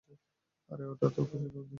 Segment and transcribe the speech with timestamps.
[0.71, 1.65] আরে ওটা তো খুশির দিন ছিল।